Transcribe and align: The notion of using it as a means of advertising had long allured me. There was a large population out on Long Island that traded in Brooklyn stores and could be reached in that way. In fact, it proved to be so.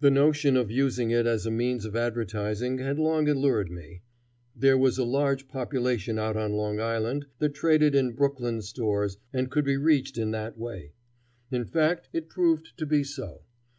The 0.00 0.10
notion 0.10 0.56
of 0.56 0.70
using 0.70 1.10
it 1.10 1.26
as 1.26 1.44
a 1.44 1.50
means 1.50 1.84
of 1.84 1.94
advertising 1.94 2.78
had 2.78 2.98
long 2.98 3.28
allured 3.28 3.70
me. 3.70 4.00
There 4.56 4.78
was 4.78 4.96
a 4.96 5.04
large 5.04 5.48
population 5.48 6.18
out 6.18 6.34
on 6.34 6.54
Long 6.54 6.80
Island 6.80 7.26
that 7.40 7.52
traded 7.52 7.94
in 7.94 8.12
Brooklyn 8.14 8.62
stores 8.62 9.18
and 9.34 9.50
could 9.50 9.66
be 9.66 9.76
reached 9.76 10.16
in 10.16 10.30
that 10.30 10.56
way. 10.56 10.94
In 11.50 11.66
fact, 11.66 12.08
it 12.14 12.30
proved 12.30 12.72
to 12.78 12.86
be 12.86 13.04
so. 13.04 13.42